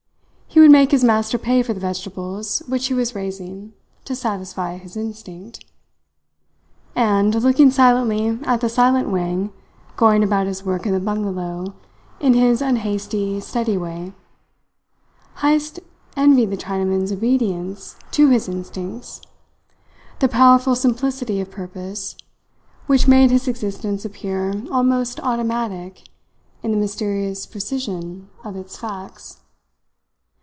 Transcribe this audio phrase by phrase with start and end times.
[0.53, 3.71] He would make his master pay for the vegetables which he was raising
[4.03, 5.63] to satisfy his instinct.
[6.93, 9.51] And, looking silently at the silent Wang
[9.95, 11.73] going about his work in the bungalow
[12.19, 14.11] in his unhasty, steady way;
[15.37, 15.79] Heyst
[16.17, 19.21] envied the Chinaman's obedience to his instincts,
[20.19, 22.17] the powerful simplicity of purpose
[22.87, 26.09] which made his existence appear almost automatic
[26.61, 29.37] in the mysterious precision of its facts.